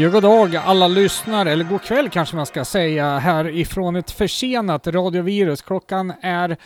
[0.00, 4.10] Ja, god dag alla lyssnare, eller god kväll kanske man ska säga, här ifrån ett
[4.10, 5.62] försenat radiovirus.
[5.62, 6.56] Klockan är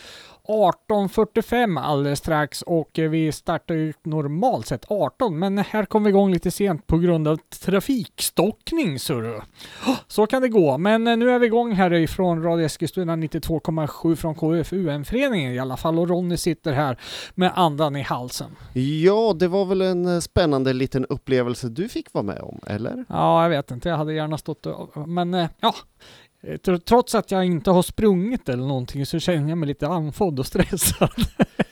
[0.47, 6.31] 18.45 alldeles strax och vi startar ju normalt sett 18 men här kom vi igång
[6.31, 9.41] lite sent på grund av trafikstockning så du.
[10.07, 14.35] Så kan det gå, men nu är vi igång här ifrån Radio Eskilstuna 92,7 från
[14.35, 16.99] KFUM-föreningen i alla fall och Ronny sitter här
[17.35, 18.55] med andan i halsen.
[18.73, 23.05] Ja, det var väl en eh, spännande liten upplevelse du fick vara med om, eller?
[23.09, 24.67] Ja, jag vet inte, jag hade gärna stått
[25.07, 25.75] men eh, ja.
[26.47, 29.87] Eh, tr- Trots att jag inte har sprungit eller någonting så känner jag mig lite
[29.87, 31.09] andfådd och stressad.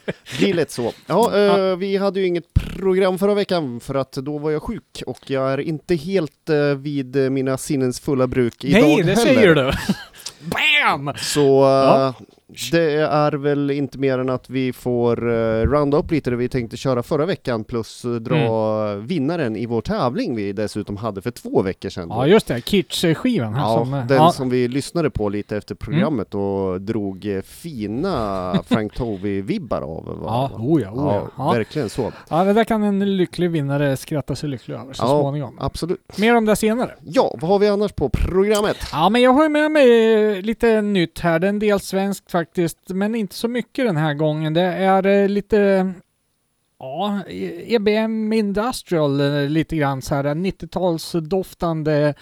[0.06, 0.92] Det blir lätt så.
[1.08, 5.04] Ja, eh, vi hade ju inget program förra veckan för att då var jag sjuk
[5.08, 9.16] och jag är inte helt eh, vid mina sinnens fulla bruk idag Nej, det heller.
[9.16, 9.72] säger du!
[10.86, 11.14] Bam!
[11.18, 12.14] Så Ja.
[12.72, 16.50] Det är väl inte mer än att vi får uh, rounda upp lite det vi
[16.50, 18.36] tänkte köra förra veckan plus eh, dra
[18.92, 19.08] Mm.
[19.08, 22.08] vinnaren i vår tävling vi dessutom hade för två veckor sedan.
[22.10, 22.62] Ja, just det.
[22.62, 23.94] Kitsch-skivan Ja, som...
[23.94, 24.32] eh, den ja.
[24.32, 30.06] som vi lyssnade på lite efter programmet och drog eh, fina Frank Tovey-vibbar av.
[30.06, 30.16] va?
[30.26, 31.28] Ja, oh ja, oh ja.
[31.38, 31.52] Ja.
[31.54, 32.12] verkligen så.
[32.30, 35.08] ja, det där kan en lycklig vinnare skratta sig lycklig över så Ja.
[35.08, 35.58] småningom.
[35.60, 36.18] Absolut.
[36.18, 36.92] Mer om det senare.
[37.04, 38.78] Ja, vad har vi annars på programmet?
[38.92, 41.40] Ja, men jag har ju med mig eh, lite nytt här.
[41.40, 44.54] Det är en del svenskt faktiskt, men inte så mycket den här gången.
[44.54, 45.94] Det är eh, lite
[46.84, 47.22] Ja,
[47.68, 52.14] EBM Industrial eh, lite grann så här 90-talsdoftande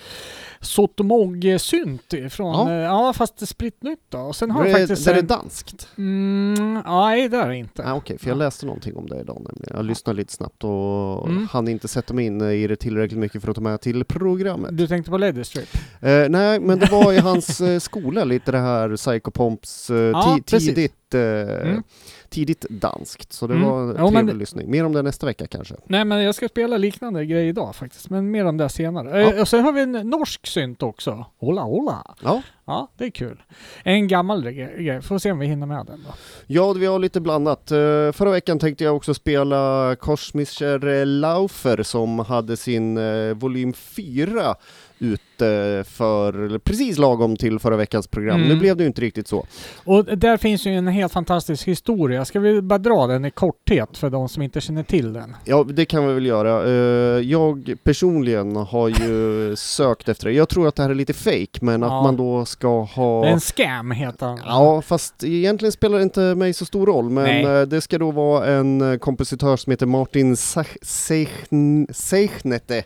[0.60, 2.74] Sotomog-synt från, Ja.
[2.74, 2.82] ja.
[2.82, 4.18] ja fast spritt nytt då.
[4.20, 5.88] Och sen har Det är, faktiskt det är en- danskt?
[5.98, 7.84] Mm, nej, det är det inte.
[7.88, 8.40] Ah, Okej, för jag Ja.
[8.40, 9.76] läste någonting om det idag nämligen.
[9.76, 11.48] Jag lyssnade lite snabbt och Mm.
[11.52, 14.78] hann inte sätta mig in i det tillräckligt mycket för att ta med till programmet.
[14.78, 15.70] Du tänkte på Lady Strip?
[16.02, 19.96] Eh, nej, men det var i hans eh, skola lite det här Psycho Pomps eh,
[20.14, 21.84] Ja, tidigt, eh, Mm.
[22.30, 23.34] Tidigt danskt.
[23.34, 23.70] Så det Mm.
[23.70, 24.72] var en Ja, men trevlig det- lyssning.
[24.72, 25.76] Mer om det nästa vecka kanske.
[25.86, 29.22] Nej, men jag ska spela liknande grej idag faktiskt, men mer om det senare.
[29.22, 29.34] Ja.
[29.34, 31.26] Eh, och sen har vi en norsk synt också.
[31.40, 32.16] Hola, hola!
[32.24, 33.42] Ja, Ja, det är kul.
[33.84, 35.02] En gammal gre- grej.
[35.02, 36.14] Får se om vi hinner med den då.
[36.48, 37.72] Ja, vi har lite blandat.
[37.72, 37.78] Eh,
[38.12, 44.56] förra veckan tänkte jag också spela Kosmischer Laufer som hade sin eh, volym 4
[45.00, 48.36] ute för precis lagom till förra veckans program.
[48.36, 48.50] Mm.
[48.50, 49.46] Nu blev det ju inte riktigt så.
[49.84, 52.26] Och där finns ju en helt fantastisk historia.
[52.26, 55.36] Ska vi bara dra den i korthet för de som inte känner till den?
[55.46, 56.66] Ja, det kan vi väl göra.
[56.68, 60.34] Eh, jag personligen har ju sökt efter det.
[60.34, 62.04] Jag tror att det här är lite fake, men att Ja.
[62.04, 63.26] man då ska ha...
[63.26, 64.40] En scam heter den.
[64.46, 67.46] Ja, fast egentligen spelar det inte mig så stor roll, men Nej.
[67.46, 72.84] eh, det ska då vara en eh, kompositör som heter Martin Sech- Seichn- Seichnete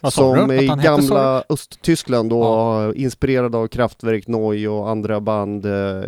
[0.00, 2.92] Vad som i gamla Östtyskland då, Ja.
[2.94, 6.02] inspirerad av Kraftwerk, Neu och andra band eh,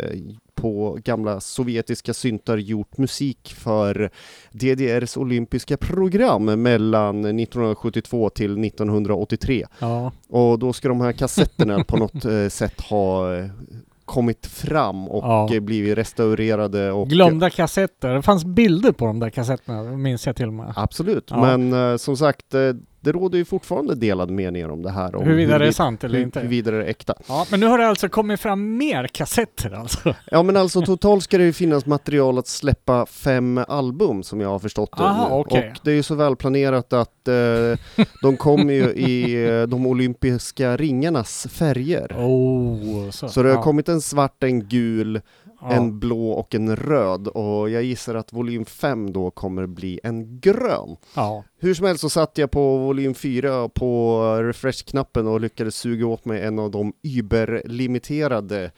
[0.55, 4.09] på gamla sovjetiska syntar gjort musik för
[4.51, 9.65] DDRs olympiska program mellan 1972 till 1983.
[9.79, 10.11] Ja.
[10.29, 13.45] Och då ska de här kassetterna på något eh, sätt ha eh,
[14.05, 15.23] kommit fram och
[15.55, 15.59] Ja.
[15.61, 18.13] blivit restaurerade och Glömda kassetter.
[18.13, 20.73] Det fanns bilder på de där kassetterna, minns jag till och med.
[20.75, 21.57] Absolut, Ja.
[21.57, 22.61] men eh, som sagt, eh,
[23.01, 25.15] det råder ju fortfarande delade meningar om det här.
[25.15, 26.39] Om Huruvida det är sant eller hur- inte.
[26.39, 27.13] Huruvida det är äkta.
[27.27, 30.15] Ja, men nu har det alltså kommit fram mer kassetter alltså.
[30.31, 34.49] Ja men alltså totalt ska det ju finnas material att släppa fem album som jag
[34.49, 35.71] har förstått det Aha, okej.
[35.75, 40.77] Och det är ju så välplanerat att eh, de kommer ju i eh, de olympiska
[40.77, 42.13] ringarnas färger.
[42.17, 43.27] Oh, så.
[43.29, 43.61] Så det har ja.
[43.63, 45.21] kommit en svart, en gul,
[45.61, 45.71] ja.
[45.71, 50.39] en blå och en röd och jag gissar att volym 5 då kommer bli en
[50.39, 50.95] grön.
[51.15, 51.43] Ja.
[51.61, 56.25] Hur som helst så satt jag på volym 4 på refresh-knappen och lyckades suga åt
[56.25, 58.71] mig en av de überlimiterade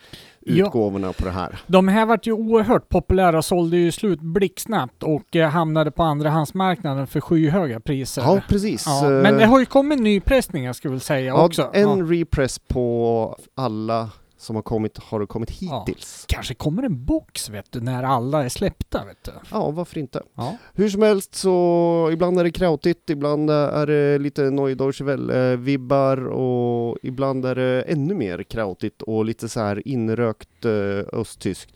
[0.46, 0.66] Ja.
[0.66, 1.60] utgåvorna på det här.
[1.68, 7.08] De här vart ju oerhört populära, sålde ju slut blixtsnabbt och eh, hamnade på andrahandsmarknaden
[7.08, 8.22] för skyhöga priser.
[8.22, 8.84] Ja, precis.
[8.88, 11.70] Ja, men det har ju kommit nypressningar ska jag väl säga ja, också.
[11.74, 12.06] En Ja.
[12.06, 14.10] repress på alla
[14.42, 15.86] som har kommit, har kommit Ja.
[15.88, 16.26] hittills.
[16.28, 19.32] Kanske kommer en box vet du, när alla är släppta vet du.
[19.52, 20.22] Ja, varför inte?
[20.36, 20.58] Ja.
[20.74, 26.26] Hur som helst så ibland är det krautigt, ibland är det lite Neue Deutsche Welle-vibbar
[26.28, 31.74] och ibland är det ännu mer krautigt och lite så här inrökt eh, östtyskt.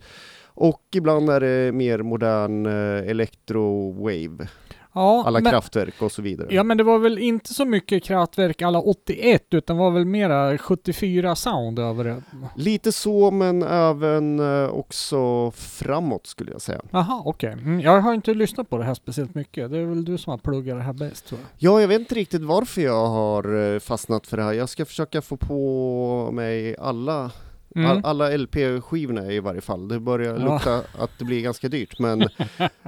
[0.58, 4.48] Och ibland är det mer modern eh, electro-wave,
[4.95, 6.47] Ja, alla men, kraftverk och så vidare.
[6.51, 10.57] ja men det var väl inte så mycket kraftverk alla 81 utan var väl mera
[10.57, 12.24] 74 sound över det.
[12.56, 16.81] Lite så, men även eh, också framåt skulle jag säga.
[16.92, 17.51] Jaha, okej.
[17.51, 19.71] Mm, jag har inte lyssnat på det här speciellt mycket.
[19.71, 21.50] Det är väl du som har pluggat det här bäst tror jag.
[21.57, 24.53] Ja, jag vet inte riktigt varför jag har eh, fastnat för det här.
[24.53, 27.31] Jag ska försöka få på mig alla
[27.75, 27.92] Mm.
[27.92, 29.88] All, alla LP-skivorna i varje fall.
[29.88, 30.54] Det börjar Ja.
[30.54, 32.19] lukta att det blir ganska dyrt, men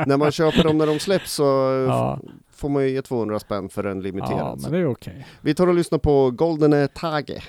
[0.07, 1.43] när man köper dem när de släpps så
[1.87, 2.19] Ja.
[2.55, 4.59] får man ju ge 200 spänn för en Ja, limiterad.
[4.61, 5.27] men det är okej.
[5.41, 7.43] Vi tar och lyssnar på Goldene Tage.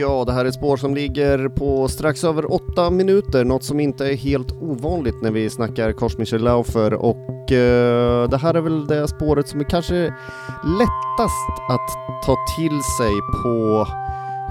[0.00, 3.80] Ja, det här är ett spår som ligger på strax över åtta minuter, något som
[3.80, 8.86] inte är helt ovanligt när vi snackar Korsmichel Laufer och eh, det här är väl
[8.86, 9.94] det spåret som är kanske
[10.64, 11.88] lättast att
[12.26, 13.12] ta till sig
[13.42, 13.86] på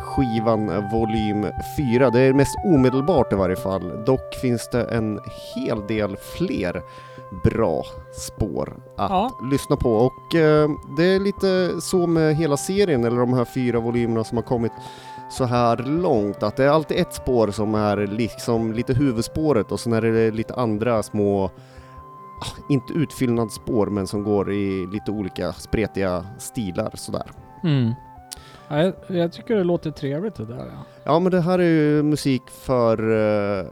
[0.01, 1.45] skivan volym
[1.77, 2.09] 4.
[2.09, 3.91] Det är mest omedelbart i varje fall.
[4.05, 5.19] Dock finns det en
[5.55, 6.81] hel del fler
[7.43, 9.31] bra spår att Ja.
[9.51, 9.89] lyssna på.
[9.95, 14.37] Och eh, det är lite så med hela serien, eller de här fyra volymerna som
[14.37, 14.71] har kommit
[15.29, 19.79] så här långt, att det är alltid ett spår som är liksom lite huvudspåret och
[19.79, 21.51] sen är det lite andra små, ah,
[22.69, 27.31] inte utfyllnadsspår, men som går i lite olika spretiga stilar sådär.
[27.63, 27.93] Mm.
[28.67, 30.65] Ja, jag, jag tycker det låter trevligt det där.
[30.65, 30.85] Ja.
[31.03, 33.65] Ja men det här är ju musik för, eh,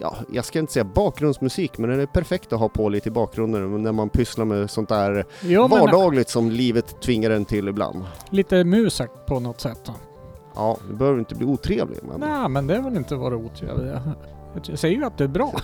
[0.00, 3.12] ja jag ska inte säga bakgrundsmusik, men den är perfekt att ha på lite i
[3.12, 8.04] bakgrunden när man pysslar med sånt där men vardagligt som livet tvingar en till ibland.
[8.30, 9.80] lite musak på något sätt.
[9.86, 9.92] Då.
[10.54, 12.20] Ja, det behöver inte bli otrevlig men...
[12.20, 13.92] Nej, men det är väl inte vara otrevligt.
[14.66, 15.52] Jag säger ju att det är bra.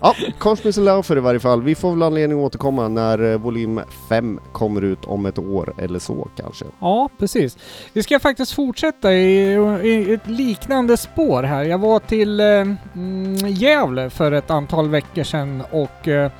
[0.00, 1.62] Ja, Konstmusse Laufer i varje fall.
[1.62, 5.74] Vi får väl anledning att återkomma när eh, volym 5 kommer ut om ett år
[5.78, 6.64] eller så kanske.
[6.80, 7.58] Ja, precis.
[7.92, 11.64] Vi ska faktiskt fortsätta i, i ett liknande spår här.
[11.64, 16.30] Jag var till eh, mm, Gävle för ett antal veckor sedan och eh,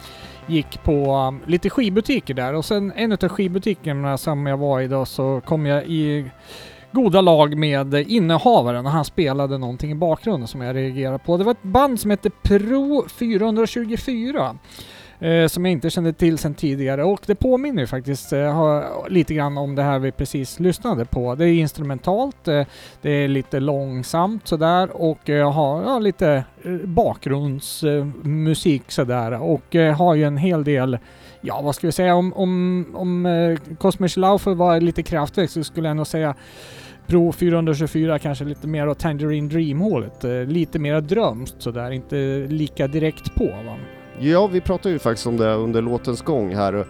[0.47, 4.89] gick på um, lite skibutiker där och sen en av skibutikerna som jag var i
[4.89, 6.31] då så kom jag i
[6.95, 11.37] goda lag med innehavaren och han spelade någonting i bakgrunden som jag reagerade på.
[11.37, 14.57] Det var ett band som hette Pro 424
[15.19, 19.35] eh, som jag inte kände till sedan tidigare och det påminner ju faktiskt eh, lite
[19.35, 21.35] grann om det här vi precis lyssnade på.
[21.35, 22.67] Det är instrumentalt, eh,
[23.03, 29.97] det är lite långsamt sådär och eh, har ja, lite eh, bakgrundsmusik sådär och eh,
[29.97, 30.99] har ju en hel del
[31.47, 35.65] Ja, vad ska vi säga om, om, om eh, Cosmic Laufer var lite kraftverk så
[35.65, 36.35] skulle jag nog säga
[37.07, 40.25] Pro 424 kanske lite mer åt Tangerine Dream-hålet.
[40.25, 43.77] Eh, lite mer drömskt sådär, inte lika direkt på va.
[44.19, 46.87] Ja, vi pratade ju faktiskt om det under låtens gång här.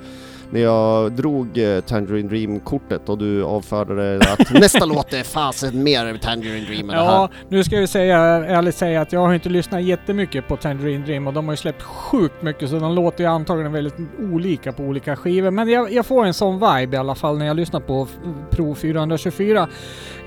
[0.55, 6.19] När jag drog eh, Tangerine Dream-kortet och du avfärdade att nästa låt är fasen mer
[6.19, 7.13] Tangerine Dream än det här.
[7.13, 11.05] Ja, nu ska vi säga, ärligt säga att jag har inte lyssnat jättemycket på Tangerine
[11.05, 13.95] Dream och de har ju släppt sjukt mycket så de låter ju antagligen väldigt
[14.33, 15.51] olika på olika skivor.
[15.51, 18.09] Men jag, jag får en sån vibe i alla fall när jag lyssnar på
[18.51, 19.69] Pro 424.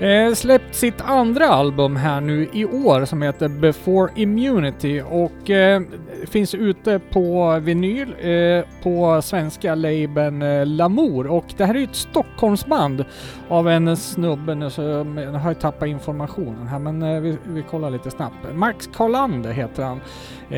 [0.00, 5.82] Eh, släppt sitt andra album här nu i år som heter Before Immunity och eh,
[6.26, 11.84] finns ute på vinyl eh, på svenska labeln eh, Lamour och det här är ju
[11.84, 13.04] ett Stockholmsband
[13.48, 17.62] av en snubbe nu så jag har jag tappat informationen här men eh, vi, vi
[17.62, 18.36] kollar lite snabbt.
[18.54, 20.00] Max Karlander heter han.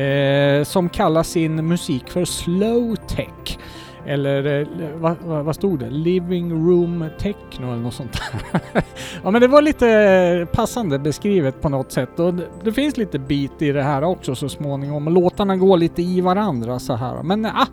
[0.01, 3.59] Eh, som kallar sin musik för slow tech.
[4.05, 5.89] Eller eh, vad, vad, stod det?
[5.89, 8.61] Living room techno eller något sånt där.
[9.23, 12.97] ja men det var lite eh, passande beskrivet på något sätt och det, det finns
[12.97, 15.13] lite bit i det här också så småningom.
[15.13, 17.23] Låtarna går lite i varandra så här.
[17.23, 17.67] Men eh, ah,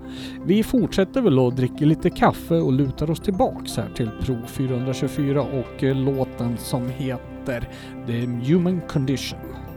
[0.44, 5.42] vi fortsätter väl och dricker lite kaffe och lutar oss tillbaks här till prov 424
[5.42, 7.68] och låten som heter
[8.06, 9.67] The Human Condition.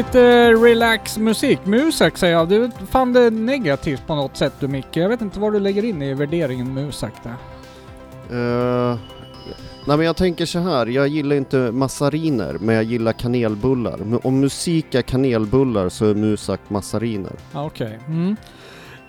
[0.00, 1.58] Lite relax musik.
[1.64, 2.48] Musak säger jag.
[2.48, 4.96] Du fann det negativt på något sätt du Micke.
[4.96, 7.32] Jag vet inte vad du lägger in i värderingen musak där.
[8.30, 8.98] Eh,
[9.86, 14.26] nej men jag tänker så här, jag gillar inte massariner, men jag gillar kanelbullar.
[14.26, 17.32] Om musik är kanelbullar så är musak massariner.
[17.52, 17.98] Okej.
[18.06, 18.36] Mm.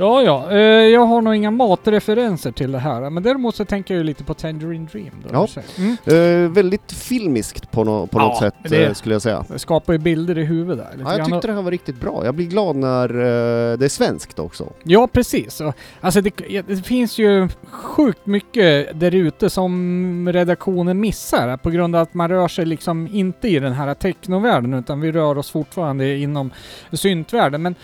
[0.02, 0.52] Ja, ja.
[0.52, 3.10] Eh, jag har nog inga matreferenser till det här.
[3.10, 5.12] Men däremot så tänker jag ju lite på Tangerine Dream.
[5.30, 5.62] Då, Ja.
[5.78, 5.98] mm.
[6.46, 9.46] Eh, väldigt filmiskt på, nå- på Ja, något sätt det- eh, skulle jag säga.
[9.48, 11.04] Det skapar ju bilder i huvudet där.
[11.04, 12.26] Ja, jag tyckte det här var riktigt bra.
[12.26, 14.68] Jag blir glad när eh, det är svenskt också.
[14.84, 15.62] Ja, precis.
[16.02, 22.02] Alltså det, det finns ju sjukt mycket där ute som redaktionen missar på grund av
[22.02, 26.18] att man rör sig liksom inte i den här technovärlden utan vi rör oss fortfarande
[26.18, 26.52] inom
[26.92, 27.62] syntvärlden.
[27.62, 27.76] Men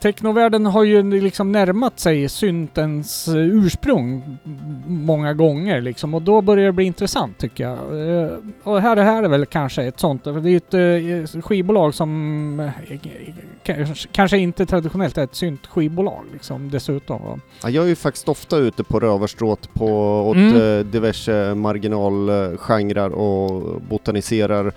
[0.00, 4.38] technovärlden har ju liksom närmat sig syntens eh, ursprung
[4.86, 7.78] många gånger liksom och då börjar det bli intressant tycker jag.
[8.22, 8.30] Eh,
[8.62, 10.24] Och här, här är väl kanske ett sånt.
[10.24, 10.56] för Det är ju
[11.24, 12.70] ett eh, skivbolag som
[14.12, 17.40] kanske- inte traditionellt är ett syntskivbolag liksom dessutom.
[17.62, 20.90] Ja, jag är ju faktiskt ofta ute på rövarstråt på åt Mm.
[20.90, 24.72] diverse marginalgenrer och botaniserar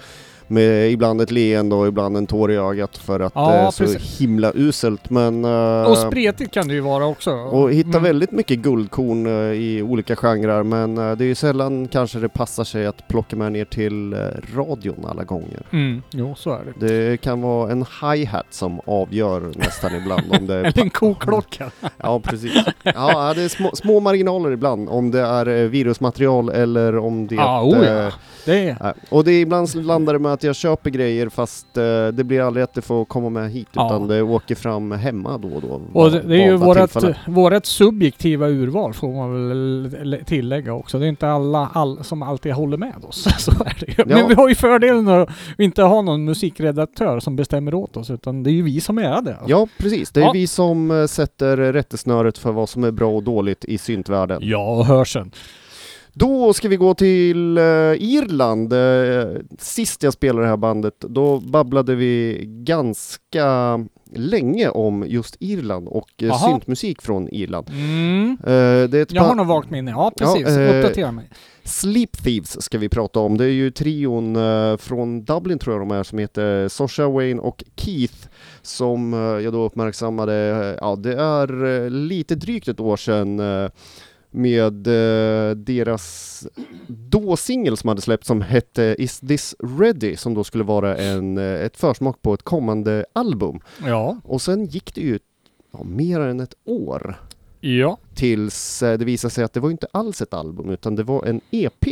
[0.49, 3.71] med ibland ett leende och ibland en tår i ögat för att Ja, det är
[3.71, 4.21] så precis.
[4.21, 5.45] himla uselt men...
[5.45, 7.31] eh, Och spretigt kan det ju vara också.
[7.31, 8.03] och hitta Mm.
[8.03, 12.29] väldigt mycket guldkorn eh, i olika genrer men eh, det är ju sällan kanske det
[12.29, 14.15] passar sig att plocka med ner till
[14.55, 15.61] radion alla gånger.
[15.71, 16.87] Mm, jo, så är det.
[16.87, 21.71] Det kan vara en hi-hat som avgör nästan ibland om det är Eller en koklocka.
[21.97, 22.53] Ja, precis.
[22.83, 27.35] Ja, det är små, små marginaler ibland om det är virusmaterial eller om det...
[27.35, 28.11] Ja, oh ja.
[28.45, 28.93] Det är...
[29.09, 32.41] och det är ibland landar det med att jag köper grejer fast eh, det blir
[32.41, 33.85] aldrig att det får komma med hit Ja.
[33.87, 35.81] utan det åker fram hemma då och då.
[35.93, 36.95] Och det, det är ju vårat,
[37.27, 40.99] vårat subjektiva urval får man väl tillägga också.
[40.99, 43.27] Det är inte alla all, som alltid håller med oss.
[43.39, 44.05] Så är det ju.
[44.05, 44.27] Men Ja.
[44.27, 48.49] vi har ju fördelen att inte ha någon musikredaktör som bestämmer åt oss utan det
[48.49, 49.37] är ju vi som är det.
[49.47, 50.11] Ja, precis.
[50.11, 50.31] Det är Ja.
[50.31, 54.39] vi som eh, sätter rättesnöret för vad som är bra och dåligt i syntvärlden.
[54.43, 55.31] Ja, och hörseln.
[56.13, 57.63] Då ska vi gå till eh,
[57.99, 58.73] Irland.
[58.73, 63.79] Eh, sist jag spelade det här bandet, då babblade vi ganska
[64.13, 67.69] länge om just Irland och eh, syntmusik från Irland.
[67.69, 68.37] Mm.
[68.43, 69.91] Eh, det Jag har nog vagt minne.
[69.91, 70.47] Ja, precis.
[70.47, 71.29] Ja, eh, Uppdatera mig.
[71.63, 73.37] Sleep Thieves ska vi prata om.
[73.37, 74.37] Det är ju trion
[74.77, 78.27] från Dublin tror jag de är som heter Sosha Wayne och Keith
[78.61, 80.33] som jag då uppmärksammade,
[80.81, 83.41] ja det är lite drygt ett år sedan
[84.31, 86.47] med eh, deras
[86.87, 91.37] då singel som hade släppts som hette Is This Ready som då skulle vara en,
[91.37, 93.59] eh, ett försmak på ett kommande album.
[93.85, 94.17] Ja.
[94.23, 95.19] Och sen gick det ju
[95.73, 97.15] ja, mer än ett år
[97.61, 97.97] Ja.
[98.15, 101.25] tills eh, det visade sig att det var inte alls ett album utan det var
[101.25, 101.85] en EP.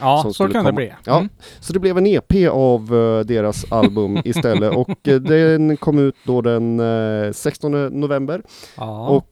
[0.00, 0.64] Ja, Som så kan komma.
[0.68, 0.92] det bli.
[1.04, 1.16] Ja.
[1.18, 1.28] Mm.
[1.60, 6.16] Så det blev en EP av eh, deras album istället och eh, den kom ut
[6.24, 8.42] då den eh, 16 november
[8.76, 9.08] Ja.
[9.08, 9.26] och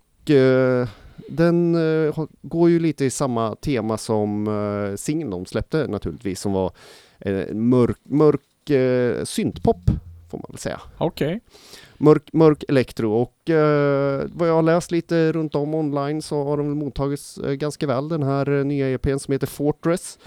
[1.28, 6.52] den har- går ju lite i samma tema som uh, singeln de släppte naturligtvis som
[6.52, 6.72] var
[7.18, 9.76] eh, mörk, mörk eh, syntpop
[10.30, 10.80] får man väl säga.
[10.98, 11.40] Okej.
[11.98, 16.56] Mörk, mörk elektro och eh, vad jag har läst lite runt om online så har
[16.56, 20.18] de mottagits ganska väl den här nya EPn som heter Fortress.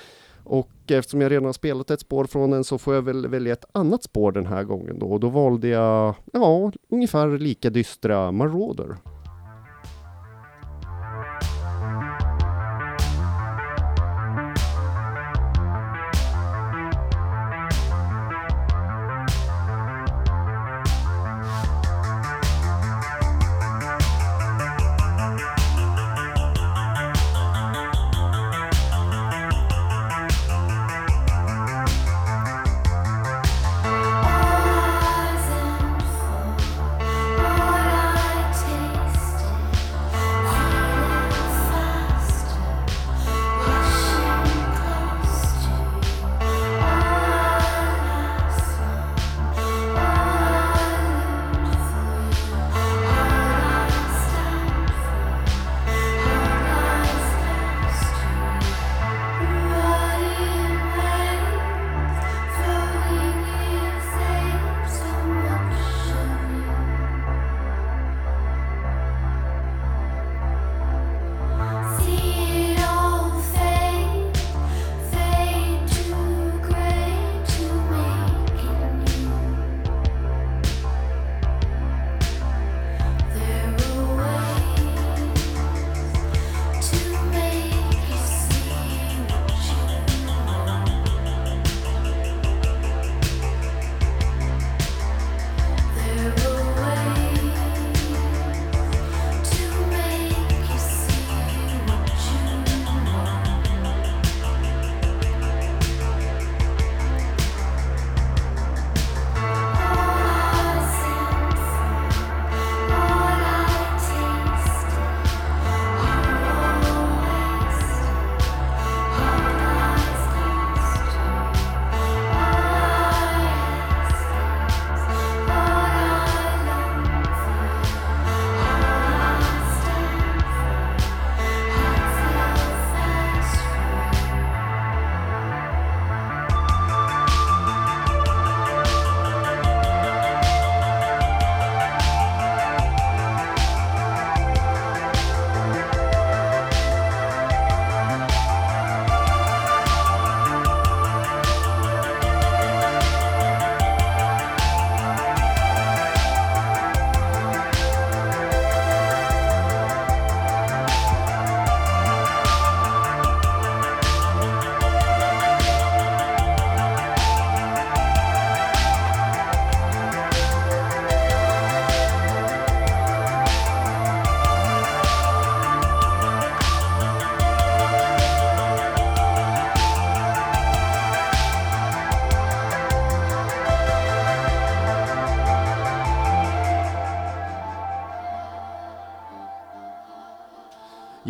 [0.43, 3.53] Och eftersom jag redan har spelat ett spår från den så får jag väl välja
[3.53, 5.05] ett annat spår den här gången då.
[5.05, 8.97] Och då valde jag, ja, ungefär lika dystra Marauder.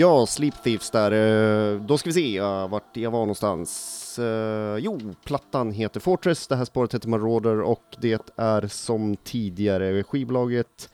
[0.02, 1.12] Ja, Sleep Thieves där.
[1.12, 4.20] eh, Då ska vi se uh, vart jag var någonstans.
[4.20, 10.04] Eh, jo, plattan heter Fortress, det här spåret heter Marauder och det är som tidigare
[10.04, 10.90] skivbolaget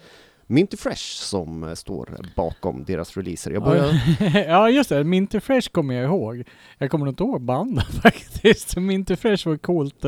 [0.47, 3.51] Minty Fresh som eh, står bakom deras releaser.
[3.51, 3.93] Jag börjar...
[4.47, 6.43] ja just det, Minty Fresh kommer jag ihåg.
[6.77, 8.77] Jag kommer inte ihåg bandet faktiskt.
[8.77, 10.03] Minty Fresh var coolt.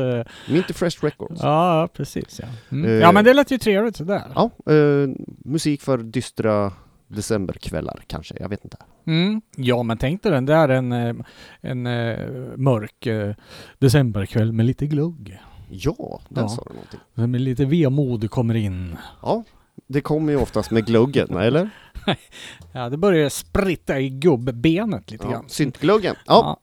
[0.48, 1.40] Minty Fresh Records.
[1.42, 2.48] Ja, precis ja.
[2.76, 2.90] Mm.
[2.90, 2.92] Eh.
[2.96, 4.22] Ja men det lät ju trevligt sådär.
[4.34, 5.08] Ja, eh,
[5.44, 6.72] musik för dystra
[7.10, 8.76] decemberkvällar kanske, jag vet inte.
[9.06, 9.40] Mm.
[9.56, 11.14] Ja men tänk dig den där en, eh,
[11.60, 12.18] en eh,
[12.56, 13.34] mörk eh,
[13.78, 15.38] decemberkväll med lite glugg.
[15.70, 16.48] Ja, där Ja.
[16.48, 17.00] sa du någonting.
[17.32, 18.96] Med lite vemod kommer in.
[19.22, 19.44] Ja,
[19.86, 21.70] det kommer ju oftast med gluggen, eller?
[22.72, 25.44] Ja, det börjar spritta i gubbbenet lite Ja, grann.
[25.48, 26.16] syntgluggen.
[26.26, 26.58] Ja,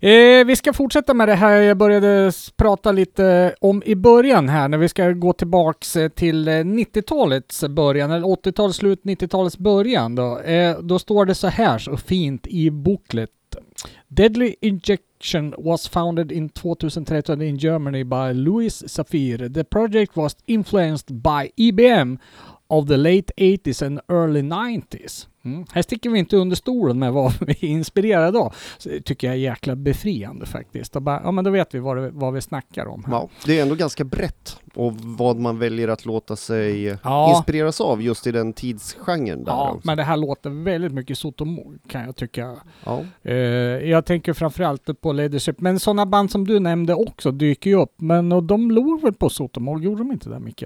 [0.00, 0.08] Ja.
[0.08, 4.68] Eh, vi ska fortsätta med det här jag började prata lite om i början här
[4.68, 10.14] när vi ska gå tillbaks eh, till eh, 90-talets början, eller 80-talets slut, 90-talets början
[10.14, 10.38] då.
[10.38, 13.30] Eh, då står det så här så fint i booklet.
[14.08, 19.48] Deadly Injection was founded in 2013 in Germany by Louis Safir.
[19.54, 22.18] The project was influenced by IBM
[22.68, 25.26] of the late 80s and early 90s.
[25.44, 25.64] Mm.
[25.72, 28.54] Här sticker vi inte under stolen med vad vi är inspirerade av.
[28.78, 30.92] Så det tycker jag är jäkla befriande faktiskt.
[30.92, 33.04] Bara, ja men då vet vi vad, det, vad vi snackar om.
[33.04, 33.12] Här.
[33.12, 37.34] ja, det är ändå ganska brett och vad man väljer att låta sig Ja.
[37.36, 39.52] inspireras av just i den tidsgenren där.
[39.52, 39.80] Ja, också.
[39.86, 42.56] men det här låter väldigt mycket Sotomo kan jag tycka.
[42.84, 43.02] ja.
[43.22, 43.34] Eh,
[43.90, 47.92] jag tänker framförallt på Leadership, men sådana band som du nämnde också dyker ju upp.
[47.96, 50.64] Men och de låg väl på Sotomo, gjorde de inte det Micke?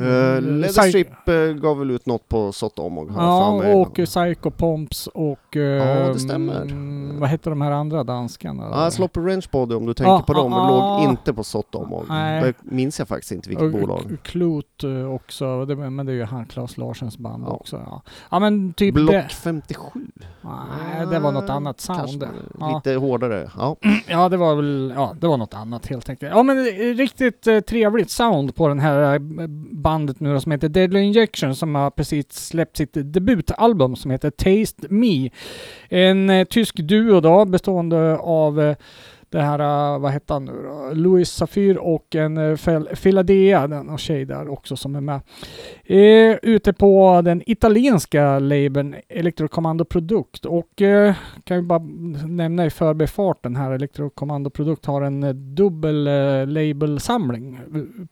[0.00, 3.74] Uh, Mm, Leatherstrip eh, gav väl ut något på Sotomog har Ja, för mig.
[3.74, 5.56] och eh, Psycho Pomps och...
[5.56, 6.62] eh, det stämmer.
[6.62, 8.68] mm, vad heter de här andra danskarna?
[8.70, 11.10] Ja, Sloppy Ranch Body om du tänker Ja, på dem, ja, låg ja.
[11.10, 12.04] inte på Sotomog.
[12.08, 12.42] Nej.
[12.42, 14.16] Det minns jag faktiskt inte vilket och bolag.
[14.22, 17.50] Klot eh, också, det, men det är ju han Claes Larsens band Ja.
[17.50, 17.76] också.
[17.86, 18.02] Ja.
[18.30, 19.26] ja men typ Block det.
[19.30, 19.82] 57?
[20.40, 22.26] Nej, det var något annat sound.
[22.60, 22.74] Ja.
[22.84, 23.50] lite hårdare.
[23.58, 23.76] Ja.
[24.08, 26.32] Ja, det var väl, ja, det var något annat helt enkelt.
[26.36, 29.18] Ja, men eh, riktigt eh, trevligt sound på den här eh,
[29.86, 34.30] bandet nu då, som heter Deadly Injection som har precis släppt sitt debutalbum som heter
[34.30, 35.30] Taste Me.
[35.88, 38.76] En eh, tysk duo då bestående av eh,
[39.30, 39.58] det här,
[39.94, 40.90] äh, vad hette han nu då?
[40.92, 42.56] Louis Safir och en äh,
[43.02, 45.20] Philadea, den och tjej där också som är med.
[45.84, 51.78] Eh, ute på den italienska labeln Electrocommando Produkt och eh, kan ju bara
[52.26, 57.60] nämna i förbifarten här, Electrocommando Produkt har en dubbel eh, labelsamling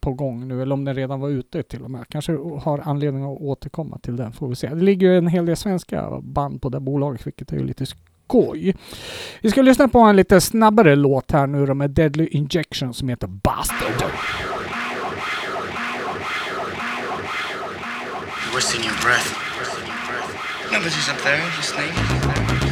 [0.01, 2.09] på gång nu, eller om den redan var ute till och med.
[2.09, 4.69] Kanske har anledning att återkomma till den, får vi se.
[4.69, 7.87] Det ligger ju en hel del svenska band på det bolaget, vilket är ju lite
[8.25, 8.75] skoj.
[9.41, 13.09] Vi ska lyssna på en lite snabbare låt här nu då med Deadly Injection som
[13.09, 14.11] heter Bastard.
[18.55, 19.45] Wasting your breath.
[20.71, 21.91] Nobody's up there listening.
[21.91, 22.64] Oh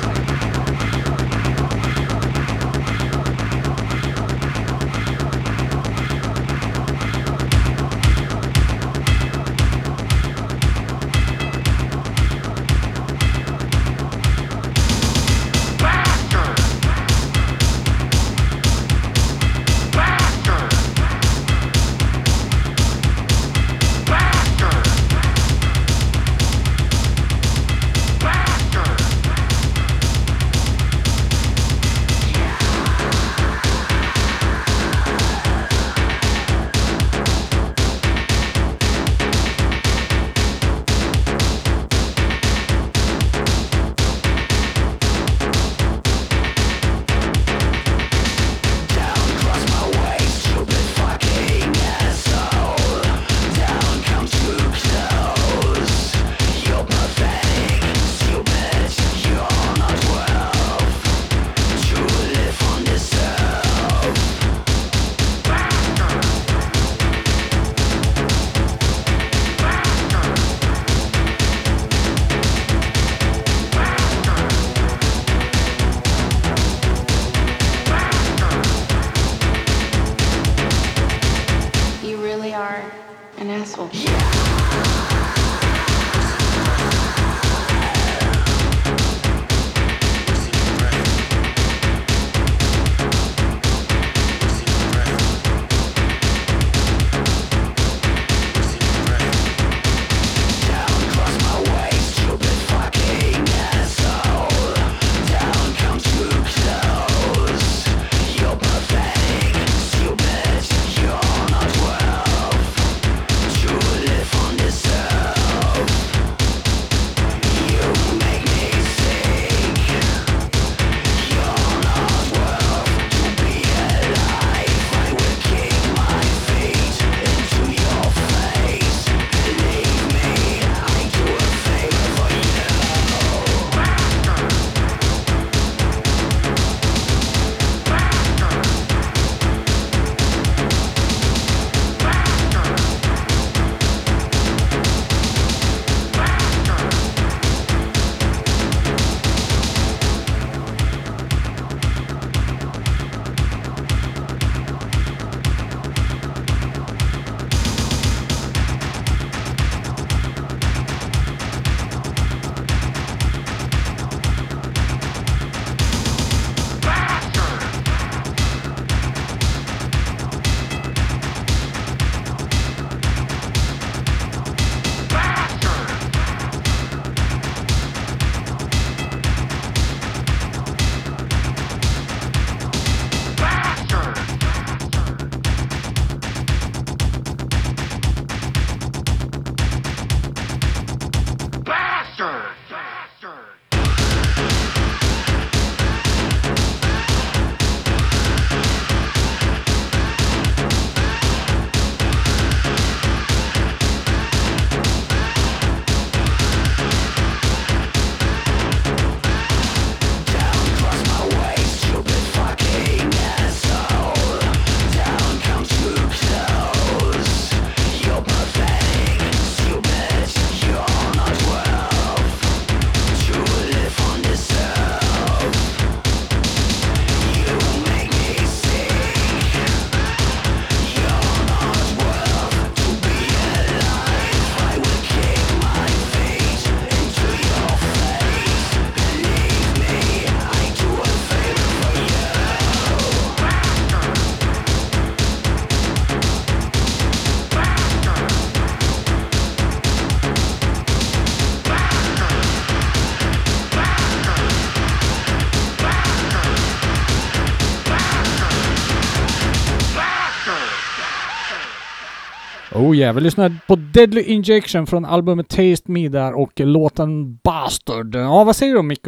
[262.94, 268.14] yeah, vi lyssnade på Deadly Injection från albumet Taste Me där och låten Bastard.
[268.14, 269.06] Ja, vad säger du Micke?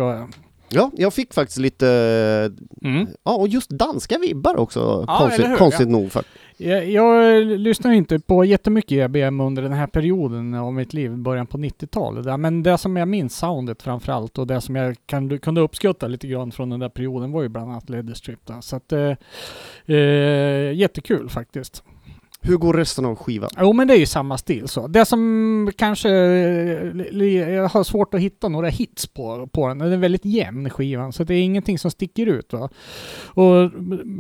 [0.69, 1.87] Ja, jag fick faktiskt lite,
[2.85, 3.07] Mm.
[3.25, 6.13] ja och just danska vibbar också, Ja, konstigt, konstigt nog.
[6.13, 6.23] För.
[6.57, 11.47] Jag, jag lyssnar inte på jättemycket EBM under den här perioden av mitt liv, början
[11.47, 12.25] på 90-talet.
[12.25, 12.37] där.
[12.37, 16.27] Men det som jag minns soundet framförallt och det som jag kan, kunde uppskatta lite
[16.27, 18.47] grann från den där perioden var ju bland annat Leather Strip.
[18.47, 18.61] Där.
[18.61, 19.13] Så att, eh,
[19.97, 21.83] eh, jättekul faktiskt.
[22.47, 23.51] Hur går resten av skivan?
[23.61, 24.87] Jo men det är ju samma stil så.
[24.87, 29.79] Det som kanske, eh, jag har svårt att hitta några hits på, på den.
[29.79, 32.53] Den är väldigt jämn skivan så det är ingenting som sticker ut.
[32.53, 32.69] Va?
[33.27, 33.71] Och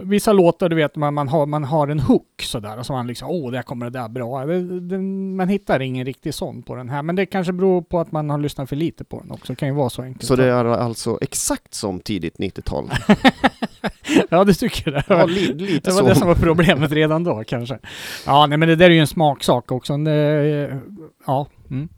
[0.02, 3.06] vissa låtar du vet man, man, har, man har en hook sådär och så man
[3.06, 4.46] liksom åh där kommer det där bra.
[4.46, 8.00] Det, den, man hittar ingen riktig sån på den här men det kanske beror på
[8.00, 9.52] att man har lyssnat för lite på den också.
[9.52, 10.24] Det kan ju vara så enkelt.
[10.24, 12.90] Så det är alltså exakt som tidigt 90-tal?
[14.30, 15.04] ja du tycker det?
[15.08, 16.08] Ja, li, lite Det var så.
[16.08, 17.78] det som var problemet redan då kanske.
[18.26, 19.96] Ja, nej men det där är ju en smaksak också.
[19.96, 20.80] Det,
[21.26, 21.46] ja.
[21.70, 21.88] Mm.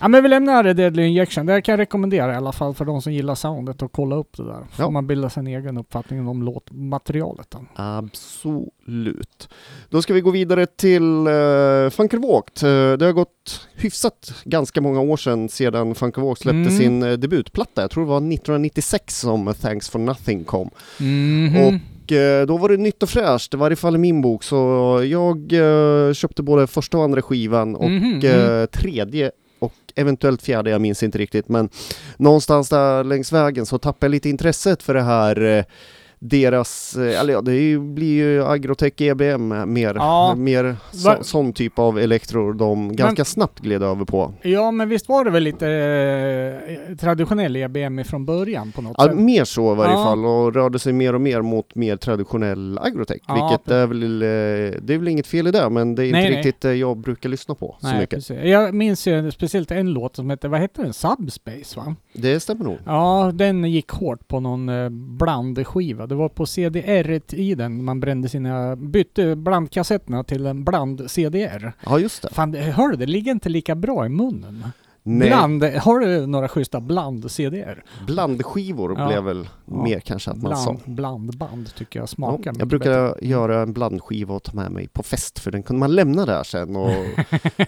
[0.00, 1.46] Ja men vi lämnar det Deadly Injection.
[1.46, 4.36] Det kan jag rekommendera i alla fall för de som gillar soundet och kolla upp
[4.36, 4.52] det där.
[4.70, 4.90] Får Ja.
[4.90, 7.50] man bilda sin egen uppfattning om låtmaterialet.
[7.50, 7.58] Då.
[7.74, 9.48] Absolut.
[9.88, 12.62] Då ska vi gå vidare till uh, Funkervågt.
[12.62, 16.70] Uh, det har gått hyfsat ganska många år sedan sedan Funkervågt släppte Mm.
[16.78, 17.80] sin eh, debutplatta.
[17.80, 20.70] Jag tror det var 1996 som Thanks for Nothing kom.
[21.00, 21.56] Mhm.
[21.56, 21.72] Och
[22.12, 24.44] eh, då var det nytt och fräscht, i varje fall i min bok.
[24.44, 24.56] Så
[25.10, 30.70] jag eh, köpte både första och andra skivan och Mhm, eh, tredje och eventuellt fjärde,
[30.70, 31.48] jag minns inte riktigt.
[31.48, 31.68] Men
[32.16, 35.64] någonstans där längs vägen så tappade jag lite intresset för det här
[36.28, 40.34] deras, eh, eller ja, det blir ju agrotech EBM mer, Ja.
[40.36, 44.34] mer så, sån typ av elektro de ganska snabbt gled över på.
[44.42, 45.68] Ja men visst var det väl lite
[46.90, 49.16] eh, traditionell EBM från början på något Ja, sätt?
[49.18, 50.04] mer så i varje Ja.
[50.04, 54.22] fall och rörde sig mer och mer mot mer traditionell agrotech, Ja, vilket är väl,
[54.22, 56.74] eh, det är väl inget fel i det, men det är inte Nej, riktigt det
[56.74, 58.16] jag brukar lyssna på så Nej, mycket.
[58.16, 58.36] precis.
[58.44, 60.92] Jag minns ju speciellt en låt som hette, vad hette den?
[60.92, 61.94] Subspace va?
[62.12, 62.78] Det stämmer nog.
[62.86, 66.06] Ja, den gick hårt på någon eh, blandskiva.
[66.14, 71.72] Det var på CDR i den man brände sina, bytte blandkassetterna till en bland-CDR.
[71.86, 72.28] Ja, just det.
[72.32, 74.64] Fan, hör du, det ligger inte lika bra i munnen.
[75.06, 77.82] Nej, Bland, har du några schyssta bland-CDR?
[78.06, 79.06] blandskivor Ja.
[79.08, 79.82] blev väl Ja.
[79.84, 80.76] mer kanske att man sa.
[80.84, 83.26] Bland, blandband tycker jag Ja, smakar jag mycket brukar bättre.
[83.26, 86.42] göra en blandskiva och ta med mig på fest för den kunde man lämna där
[86.42, 86.90] sen och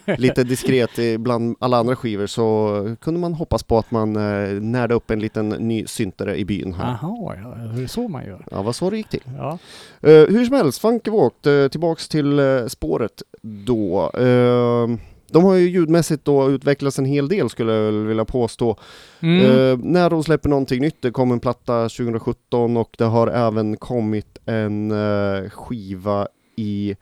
[0.18, 4.94] lite diskret bland alla andra skivor så kunde man hoppas på att man eh, närde
[4.94, 6.98] upp en liten ny syntare i byn här.
[7.02, 8.46] Jaha, ja, det är så man gör.
[8.50, 9.22] Ja, vad så det gick till.
[9.38, 9.58] Ja.
[10.00, 14.10] Eh, hur som helst, Funkevågt, uh, tillbaks till eh, spåret då.
[14.14, 14.88] Eh,
[15.30, 18.76] de har ju ljudmässigt då utvecklats en hel del skulle jag vilja påstå.
[19.20, 19.40] Mm.
[19.40, 23.76] Eh, när de släpper någonting nytt, det kom en platta 2017 och det har även
[23.76, 26.96] kommit en eh, skiva i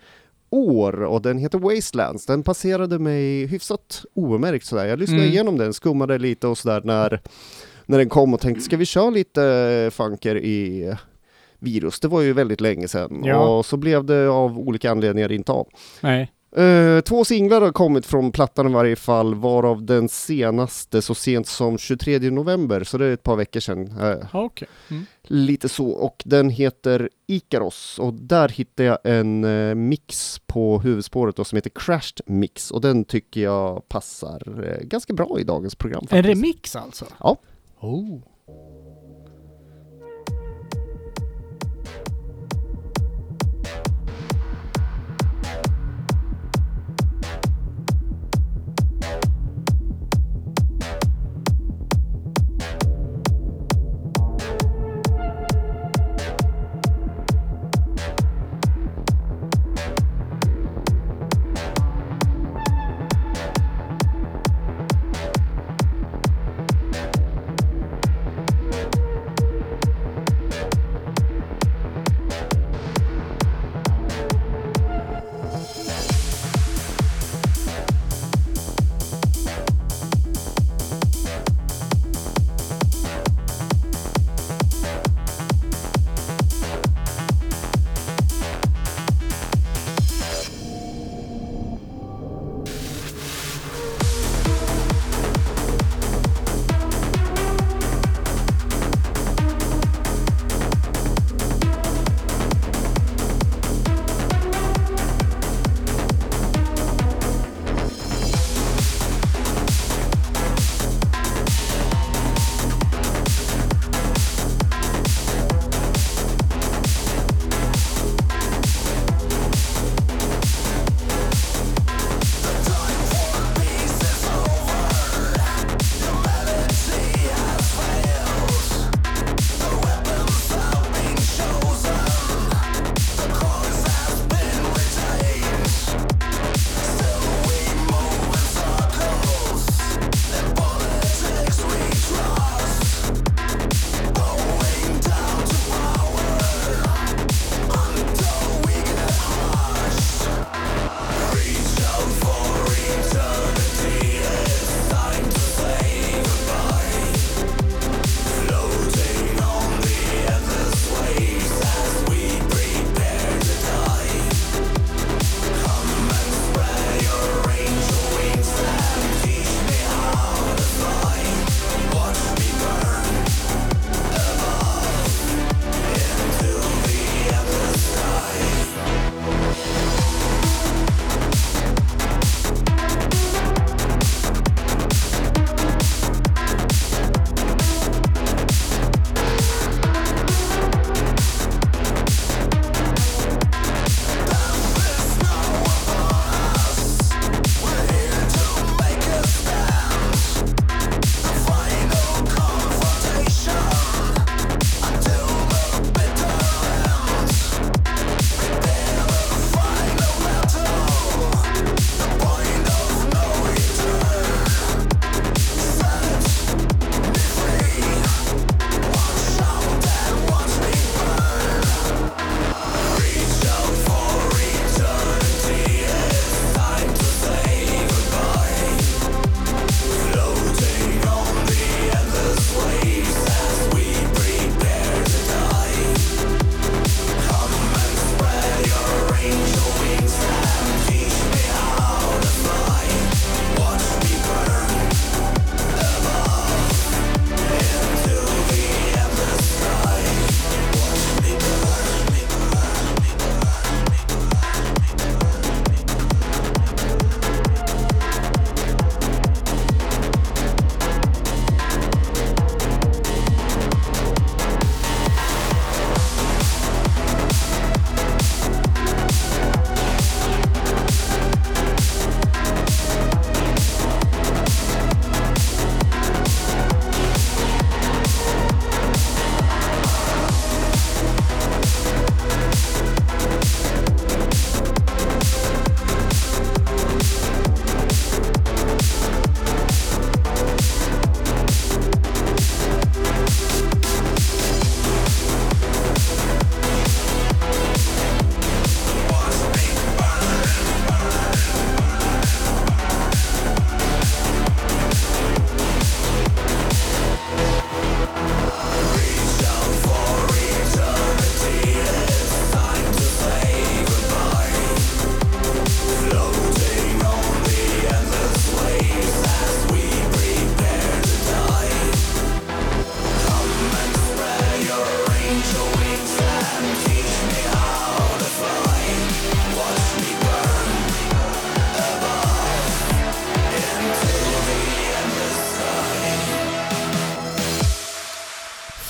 [0.50, 2.26] år och den heter Wastelands.
[2.26, 4.86] Den passerade mig hyfsat obemärkt sådär.
[4.86, 5.32] Jag lyssnade Mm.
[5.32, 7.20] igenom den, skummade lite och sådär när,
[7.86, 9.44] när den kom och tänkte ska vi köra lite
[9.86, 10.94] eh, funker i
[11.58, 12.00] virus?
[12.00, 13.36] Det var ju väldigt länge sedan Ja.
[13.58, 15.68] och så blev det av olika anledningar inte av.
[16.00, 16.32] Nej.
[16.56, 21.46] Eh, två singlar har kommit från plattan i varje fall, varav den senaste så sent
[21.46, 23.98] som 23 november, så det är ett par veckor sedan.
[24.00, 24.68] Eh, Okej.
[24.90, 25.06] Mm.
[25.22, 31.36] lite så, och den heter Ikaros, och där hittade jag en eh, mix på huvudspåret
[31.36, 36.02] då, som heter Crashed Mix, och den tycker jag passar ganska bra i dagens program.
[36.02, 36.28] En Faktiskt.
[36.28, 37.04] remix alltså?
[37.20, 37.36] Ja.
[37.80, 38.18] Oh.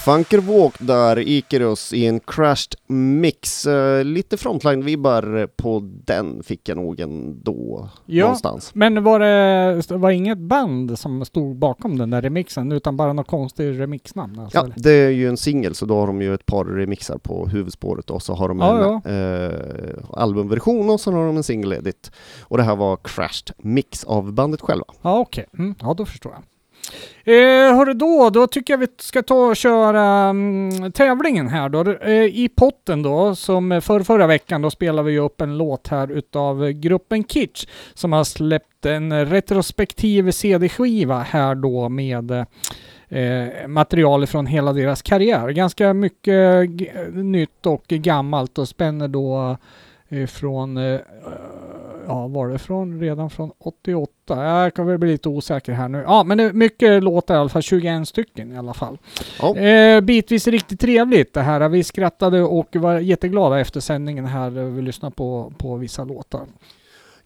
[0.05, 3.67] Funker Walk där, Icarus i en crashed mix.
[3.67, 8.71] Eh, lite frontline-vibbar på den fick jag nog ändå Ja, någonstans.
[8.75, 13.27] Men var det var inget band som stod bakom den där remixen utan bara något
[13.27, 14.39] konstigt remixnamn?
[14.39, 14.75] Alltså, Ja, eller?
[14.77, 18.11] det är ju en singel så då har de ju ett par remixar på huvudspåret
[18.11, 22.11] och så har de Ja, en Eh, albumversion och så har de en single-edit.
[22.43, 24.85] Och det här var crashed mix av bandet själva.
[25.03, 25.47] Ja, okej.
[25.59, 26.43] Mm, ja, då förstår jag.
[27.25, 31.91] Eh, hörru då, då tycker jag vi ska ta och köra mm, tävlingen här då.
[31.93, 36.13] Eh, I potten då, som för förra veckan, då spelade vi upp en låt här
[36.13, 42.47] utav gruppen Kitsch som har släppt en retrospektiv CD-skiva här då med
[43.09, 45.49] eh, material från hela deras karriär.
[45.49, 46.69] Ganska mycket
[47.13, 49.57] nytt och gammalt och spänner då
[50.09, 51.01] eh, från eh,
[52.09, 54.45] ja, var det från redan från 88?
[54.45, 56.03] Jag kan väl bli lite osäker här nu.
[56.07, 58.99] Ja, men det är mycket låtar i alla fall, 21 stycken i alla fall.
[59.41, 59.57] Ja.
[59.57, 61.69] Eh, bitvis riktigt trevligt det här.
[61.69, 64.51] Vi skrattade och var jätteglada efter sändningen här.
[64.51, 66.47] Vi lyssnade på, på vissa låtar.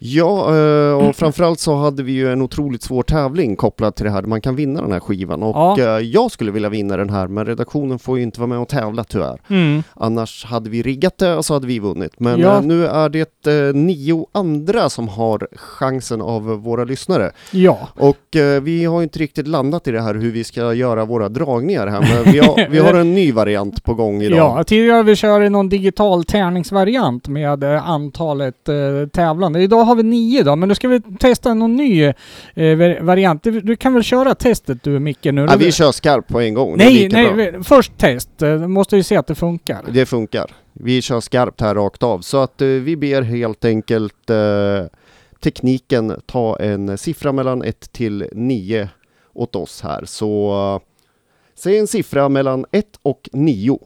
[0.01, 4.11] Ja, eh, och framförallt så hade vi ju en otroligt svår tävling kopplad till det
[4.11, 4.23] här.
[4.23, 5.79] Man kan vinna den här skivan och Ja.
[5.99, 8.69] eh, jag skulle vilja vinna den här men redaktionen får ju inte vara med och
[8.69, 9.41] tävla tyvärr.
[9.95, 12.13] Annars hade vi riggat det och så hade vi vunnit.
[12.21, 12.57] Men Ja.
[12.57, 13.29] eh, nu är det
[13.77, 17.31] nio andra som har chansen av våra lyssnare.
[17.51, 18.17] Ja, Och
[18.63, 21.87] vi har ju inte riktigt landat i det här hur vi ska göra våra dragningar
[21.87, 24.39] här men vi har, vi har en ny variant på gång idag.
[24.59, 24.65] ja.
[24.65, 28.65] tidigare vi kört någon digital tärningsvariant med antalet
[29.13, 29.63] tävlande.
[29.63, 32.13] Idag har vi nio då, men nu ska vi testa någon ny eh,
[32.55, 33.43] var- variant.
[33.43, 35.47] Du, du kan väl köra testet du Micke nu?
[35.51, 38.43] Ja, vi kör skarpt på en gång, nej, nej, vi- först test.
[38.43, 39.85] Eh, måste ju se att det funkar.
[39.93, 40.51] Det funkar.
[40.73, 42.19] Vi kör skarpt här rakt av.
[42.21, 44.37] Så att eh, vi ber helt enkelt eh,
[45.41, 48.89] tekniken ta en siffra mellan 1 till 9
[49.35, 50.05] åt oss här.
[50.05, 50.89] Så eh,
[51.59, 53.79] säg en siffra mellan 1 och 9.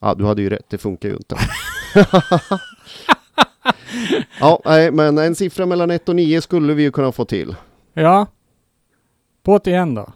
[0.00, 0.66] Ja, du hade ju rätt.
[0.68, 1.36] Det funkar ju inte.
[4.40, 7.56] ja, nej, men en siffra mellan 1 och 9 skulle vi ju kunna få till.
[7.94, 8.26] Ja.
[9.42, 10.06] På ett igen då.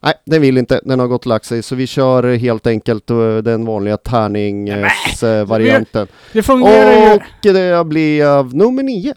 [0.00, 0.80] Nej, den vill inte.
[0.84, 1.62] Den har gått och lagt sig.
[1.62, 6.06] Så vi kör helt enkelt eh, den vanliga tärningsvarianten.
[6.32, 7.14] Det fungerar ju.
[7.14, 9.14] Och det blev nummer nio.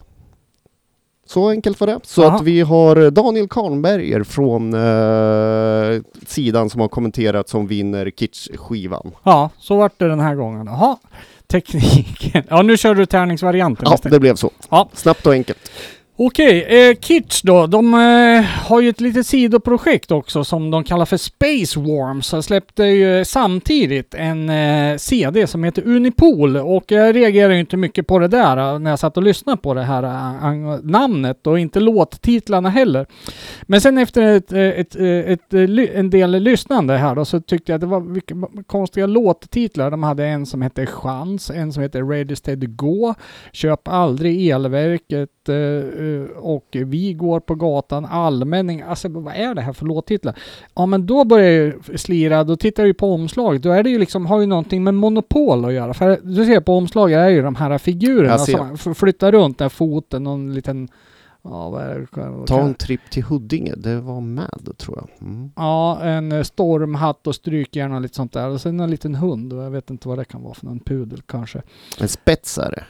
[1.30, 2.00] Så enkelt var det.
[2.04, 2.36] Så Aha.
[2.36, 9.12] att vi har Daniel Karnberger från eh, sidan som har kommenterat som vinner Kitsch-skivan.
[9.24, 10.68] Ja, så vart det den här gången.
[10.68, 10.98] Jaha.
[11.48, 12.44] Tekniken.
[12.50, 14.52] Ja, nu kör du tärningsvarianten Ja, det blev så.
[14.70, 14.90] Ja.
[14.94, 15.72] Snabbt och enkelt.
[16.22, 17.68] Okej, eh, Kitsch då.
[17.68, 22.32] De eh, har ju ett litet sidoprojekt också som de kallar för Space Worms.
[22.32, 27.78] De släppte ju samtidigt en eh, CD som heter Unipol och jag reagerade ju inte
[27.78, 31.48] mycket på det där eh, när jag satt och lyssnade på det här eh, namnet
[31.48, 33.06] och inte låttitlarna heller.
[33.62, 35.54] Men sen efter ett, eh, ett, ett,
[35.94, 38.36] en del lyssnande här då så tyckte jag att det var vilka
[38.68, 39.92] konstiga låttitlar.
[39.92, 43.14] De hade en som hette Chans, en som hette Ready Steady Go,
[43.52, 48.82] Köp aldrig elverket eh, och Vi går på gatan, Allmänning.
[48.82, 50.36] Alltså vad är det här för låttitlar?
[50.76, 53.62] Ja men då börjar jag slira, då tittar jag ju på omslaget.
[53.62, 55.93] Då är det ju liksom, har ju någonting med monopol att göra.
[55.93, 58.38] För du ser på omslaget är ju de här figurerna
[58.78, 60.89] som flyttar runt där foten, någon liten
[61.41, 62.47] Ja, vad är det?
[62.47, 63.74] Ta en tripp till Huddinge.
[63.78, 65.28] Det var med tror jag.
[65.28, 65.51] Mm.
[65.55, 68.47] Ja, en eh, stormhatt och strykjärn och lite sånt där.
[68.47, 69.53] Och sen en liten hund.
[69.53, 71.62] Jag vet inte vad det kan vara för någon pudel kanske.
[71.99, 72.84] En spets är det.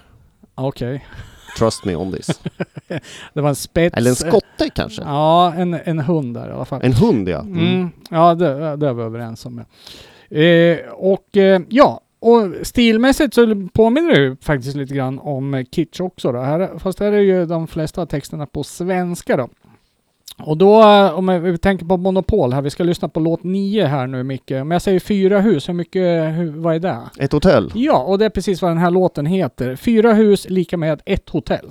[1.58, 2.42] Trust me on this.
[3.34, 3.98] Det var en spets.
[3.98, 5.02] Eller en skotte kanske.
[5.02, 6.82] Ja, en, en hund där i alla fall.
[6.84, 7.40] En hund ja.
[7.40, 7.58] Mm.
[7.60, 7.92] Mm.
[8.10, 9.58] Ja, det, det är vi överens om.
[9.58, 10.38] Ja.
[10.38, 16.02] Eh, och eh, ja, och stilmässigt så påminner det ju faktiskt lite grann om Kitsch
[16.02, 16.40] också då.
[16.40, 19.50] Här, fast här är ju de flesta av texterna på svenska då.
[20.44, 23.86] Och då, eh, om vi tänker på Monopol här, vi ska lyssna på låt 9
[23.86, 24.52] här nu Micke.
[24.52, 26.98] Om jag säger fyra hus, hur mycket, hur, vad är det?
[27.20, 27.72] Ett hotell.
[27.76, 29.76] Ja, och det är precis vad den här låten heter.
[29.76, 31.70] Fyra hus lika med ett hotell.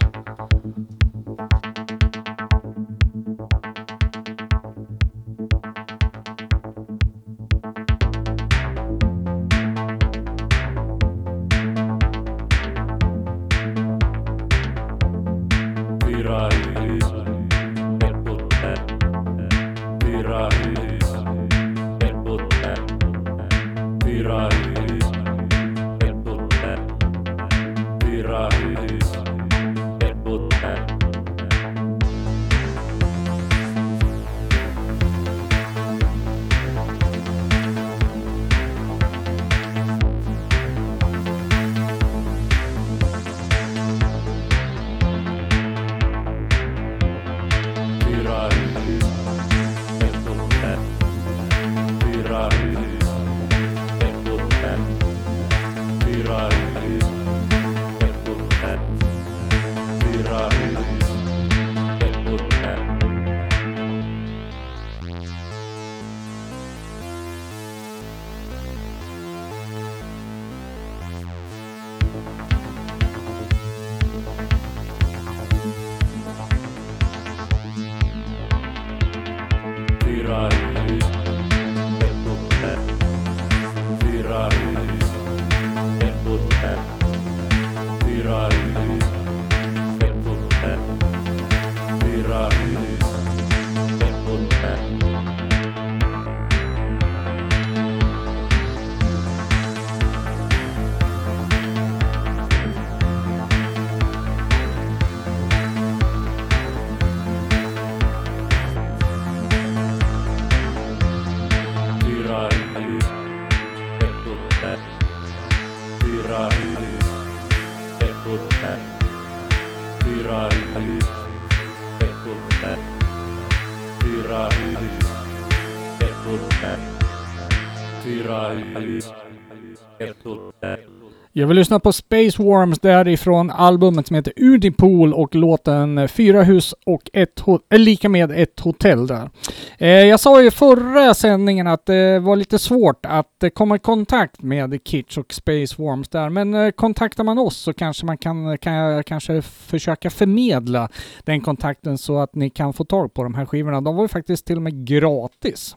[131.32, 136.74] Jag vill lyssna på Space Worms därifrån albumet som heter UdiPool och låten Fyra hus
[136.86, 139.30] och ett eh, lika med ett hotell där.
[139.78, 143.78] Eh, jag sa ju förra sändningen att det var lite svårt att eh, komma i
[143.78, 148.18] kontakt med Kitsch och Space Worms där, men eh, kontaktar man oss så kanske man
[148.18, 150.88] kan, kan jag kanske försöka förmedla
[151.24, 153.80] den kontakten så att ni kan få tag på de här skivorna.
[153.80, 155.76] De var ju faktiskt till och med gratis.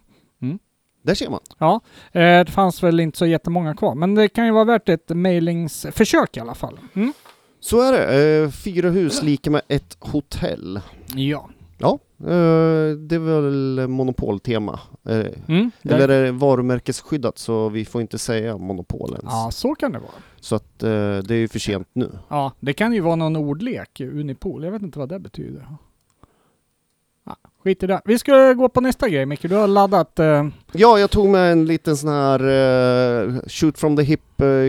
[1.01, 1.39] Där ser man.
[1.57, 1.81] Ja,
[2.11, 5.09] eh, det fanns väl inte så jättemånga kvar, men det kan ju vara värt ett
[5.09, 6.79] mailingsförsök i alla fall.
[6.93, 7.13] Mm.
[7.59, 8.43] Så är det.
[8.43, 10.81] Eh, fyra hus lika med ett hotell.
[11.15, 11.49] Ja.
[11.77, 14.79] Ja, eh, det är väl monopoltema.
[15.47, 15.71] Mm.
[15.83, 19.23] eller är det varumärkesskyddat så vi får inte säga monopol ens.
[19.25, 20.11] Ja, så kan det vara.
[20.39, 22.11] Så att det är ju för sent nu.
[22.27, 24.63] Ja, det kan ju vara någon ordlek, Unipol.
[24.63, 25.67] Jag vet inte vad det betyder.
[27.63, 28.01] Skit i det.
[28.05, 29.49] Vi ska gå på nästa grej Micke.
[29.49, 30.19] Du har laddat...
[30.19, 30.47] Uh...
[30.71, 34.21] Ja, jag tog med en liten sån här uh, shoot from the hip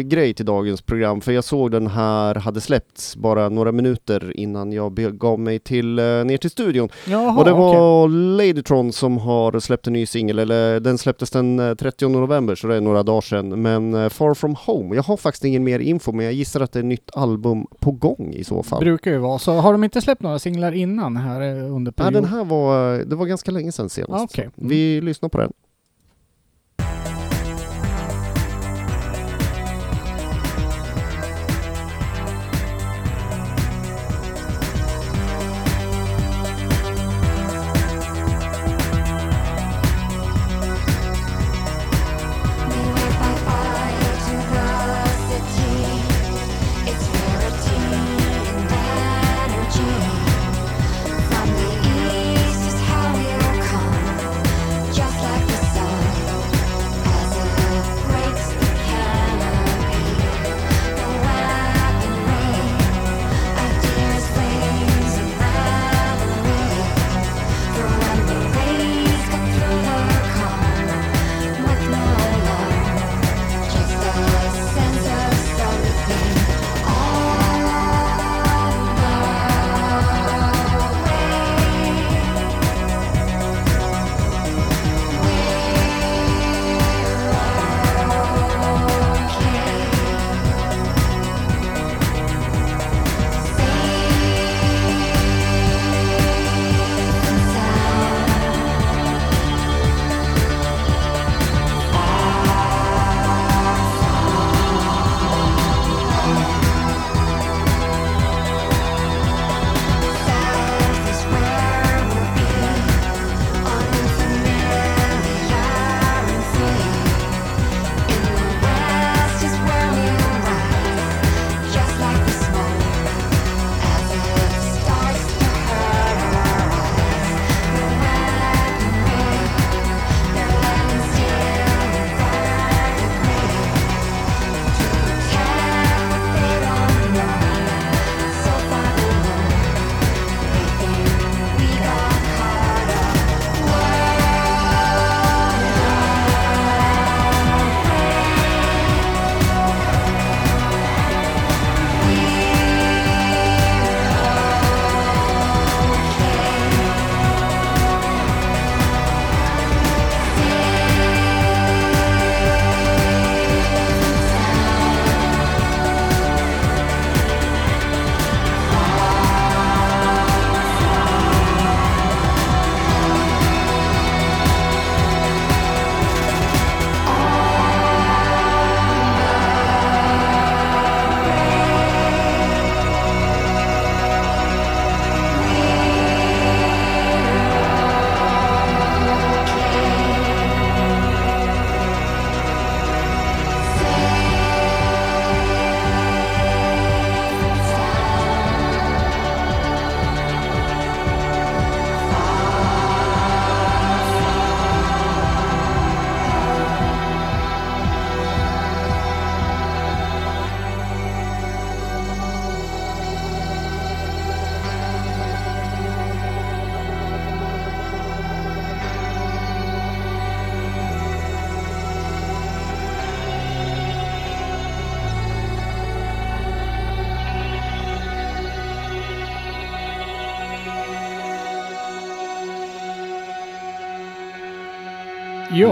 [0.05, 4.73] grej till dagens program för jag såg den här hade släppts bara några minuter innan
[4.73, 6.89] jag begav mig till, eh, ner till studion.
[7.07, 11.59] jaha, och det var Ladytron som har släppt en ny singel, eller den släpptes den
[11.59, 13.62] eh, 30 november så det är några dagar sedan.
[13.62, 16.73] Men eh, Far From Home, jag har faktiskt ingen mer info men jag gissar att
[16.73, 18.81] det är ett nytt album på gång i så fall.
[18.81, 19.39] Brukar ju vara.
[19.39, 22.23] Så har de inte släppt några singlar innan här eh, under perioden?
[22.23, 24.23] den här var, det var ganska länge sedan senast.
[24.23, 24.51] Ah, okej.
[24.57, 24.68] Mm.
[24.68, 25.53] Vi lyssnar på den.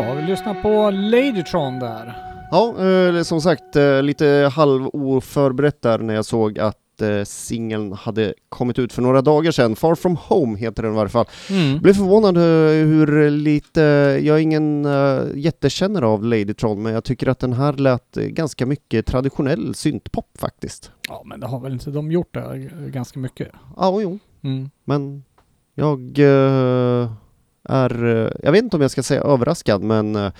[0.02, 2.16] Ja, vi lyssnar på Ladytron där.
[2.50, 8.34] Ja, eh, som sagt, eh, lite halvoförberett där när jag såg att eh, singeln hade
[8.48, 9.76] kommit ut för några dagar sedan.
[9.76, 11.26] Far from home heter den i varje fall.
[11.50, 11.78] Mm.
[11.78, 12.42] Blev förvånad eh,
[12.86, 13.80] hur lite,
[14.22, 18.24] jag är ingen uh, jättekännare av Ladytron, men jag tycker att den här lät eh,
[18.24, 20.90] ganska mycket traditionell syntpop faktiskt.
[21.08, 23.48] Ja, men det har väl inte de gjort det ganska mycket?
[23.76, 24.70] Ja, jo, Mm.
[24.84, 25.24] men
[25.74, 27.12] jag eh,
[27.70, 30.32] är, eh, jag vet inte om jag ska säga överraskad, men eh,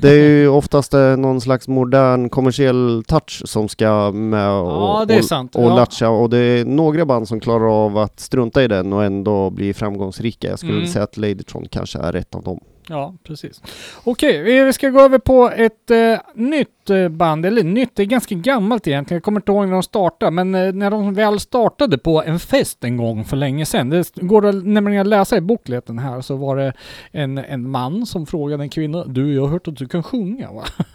[0.00, 5.02] det är ju oftast eh, någon slags modern kommersiell touch som ska med och, Ja,
[5.02, 5.76] och, och Ja.
[5.76, 9.50] latcha och det är några band som klarar av att strunta i den och ändå
[9.50, 10.48] bli framgångsrika.
[10.48, 10.86] Jag skulle Mm.
[10.86, 12.60] säga att Ladytron kanske är ett av dem.
[12.90, 13.62] Ja, precis.
[14.04, 18.06] Okej, vi ska gå över på ett eh, nytt eh, band, eller nytt, det är
[18.06, 19.16] ganska gammalt egentligen.
[19.16, 22.38] Jag kommer inte ihåg när de startade, men eh, när de väl startade på en
[22.38, 23.90] fest en gång för länge sedan.
[23.90, 26.72] Det går att nämligen att läsa i bokleten här, så var det
[27.12, 30.52] en, en man som frågade en kvinna, du, jag har hört att du kan sjunga
[30.52, 30.64] va?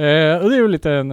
[0.00, 1.10] eh, och det är ju lite en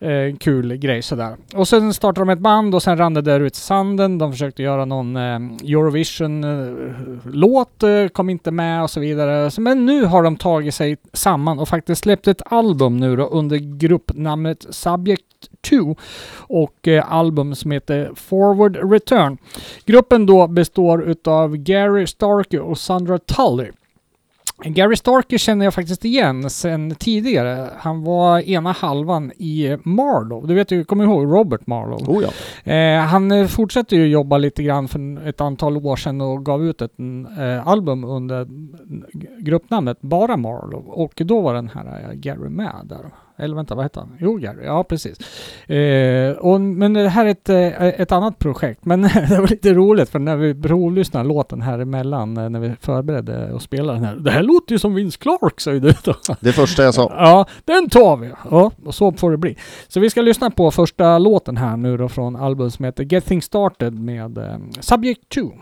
[0.00, 1.36] eh, kul grej sådär.
[1.54, 4.18] Och sen startade de ett band och sen rann det där ut i sanden.
[4.18, 9.50] De försökte göra någon eh, Eurovision-låt, eh, eh, kom inte med och så vidare.
[9.50, 13.26] Så, men nu har de tagit sig samman och faktiskt släppt ett album nu då
[13.26, 15.26] under gruppnamnet Subject
[15.70, 15.96] 2
[16.36, 19.38] och eh, album som heter Forward Return.
[19.84, 23.70] Gruppen då består utav Gary Starkey och Sandra Tully.
[24.64, 27.68] Gary Starkey känner jag faktiskt igen sen tidigare.
[27.76, 30.48] Han var ena halvan i Marlowe.
[30.48, 32.04] Du vet ju, kommer ihåg Robert Marlowe?
[32.06, 32.72] Oh ja.
[32.72, 36.64] Eh, han eh, fortsätter ju jobba lite grann för ett antal år sedan och gav
[36.64, 36.98] ut ett
[37.38, 38.48] eh, album under
[39.44, 40.84] gruppnamnet Bara Marlowe.
[40.86, 43.10] Och då var den här eh, Gary med där.
[43.42, 44.16] Eller vänta, vad hette han?
[44.20, 44.64] Jo, Gary.
[44.64, 45.18] Ja, precis.
[45.70, 48.84] Eh, och, men det här är ett, eh, ett annat projekt.
[48.84, 52.74] Men det var lite roligt för när vi provlyssnade låten här emellan eh, när vi
[52.80, 54.16] förberedde och spelade den här.
[54.16, 56.14] Det här låter ju som Vince Clark, säger du då.
[56.40, 57.12] Det första jag sa.
[57.22, 58.30] Ja, den tar vi.
[58.50, 59.56] Ja, och så får det bli.
[59.88, 63.24] Så vi ska lyssna på första låten här nu då från albumet som heter Get
[63.24, 65.52] Things Started med eh, Subject 2.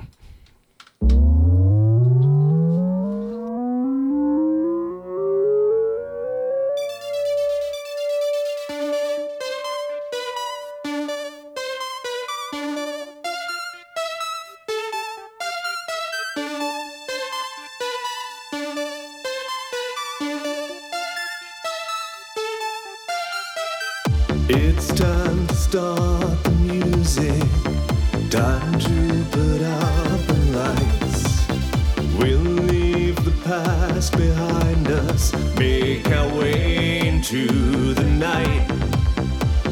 [34.01, 35.33] Past behind us.
[35.59, 38.67] Make our way into the night.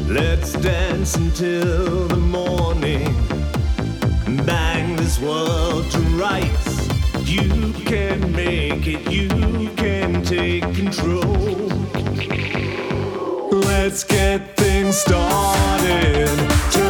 [0.07, 3.11] Let's dance until the morning.
[4.45, 6.87] Bang this world to rights.
[7.25, 9.11] You can make it.
[9.11, 9.29] You
[9.75, 11.67] can take control.
[13.51, 16.88] Let's get things started.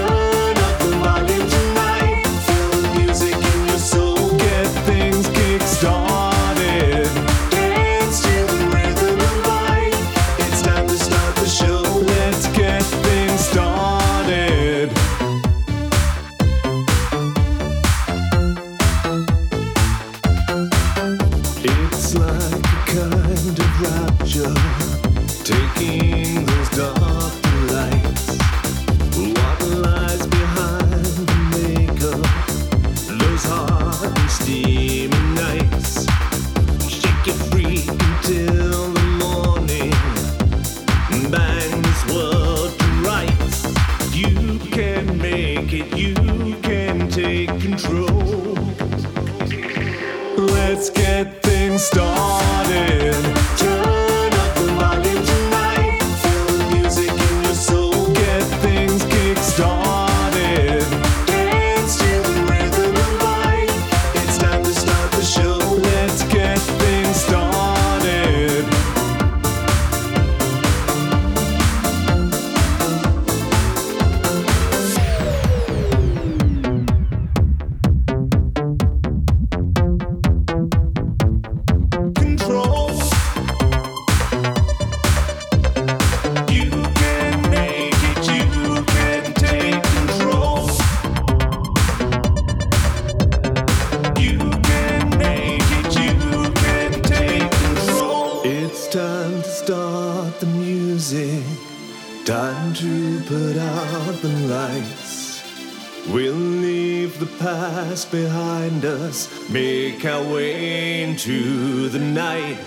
[108.05, 112.57] Behind us, make our way into the night.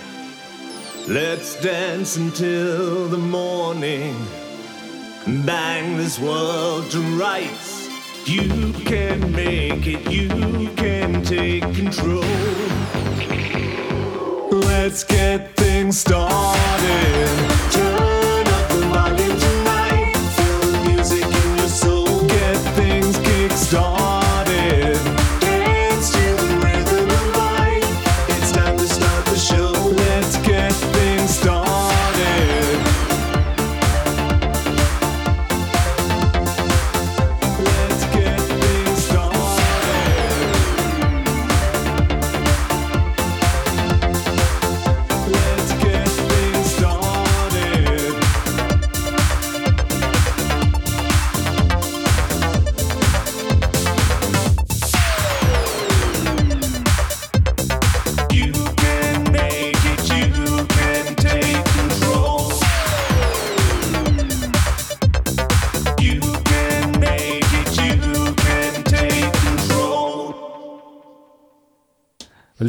[1.07, 4.15] Let's dance until the morning.
[5.45, 7.89] Bang this world to rights.
[8.27, 10.29] You can make it, you
[10.75, 12.23] can take control.
[14.51, 17.52] Let's get things started.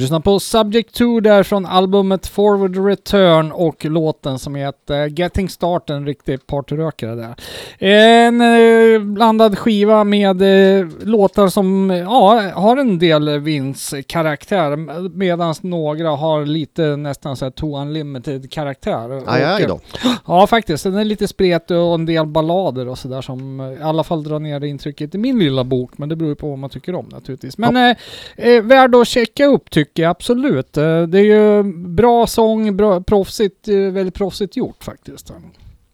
[0.04, 5.90] Lyssnar på Subject 2 där från albumet Forward Return och låten som heter Getting Start,
[5.90, 7.34] en riktig partyrökare där.
[7.78, 14.76] En eh, blandad skiva med eh, låtar som ja, har en del Vince-karaktär
[15.16, 19.22] medan några har lite nästan så här Too Unlimited karaktär.
[19.26, 19.80] Aj, aj då.
[20.26, 20.84] Ja, faktiskt.
[20.84, 24.24] Den är lite spretig och en del ballader och sådär som eh, i alla fall
[24.24, 25.98] drar ner det intrycket i min lilla bok.
[25.98, 27.58] Men det beror ju på vad man tycker om naturligtvis.
[27.58, 27.96] Men eh,
[28.36, 30.76] eh, värd att checka upp tycker jag absolut.
[30.76, 35.32] Eh, det är ju bra sång, bra, proffsigt, eh, väldigt proffsigt gjort faktiskt.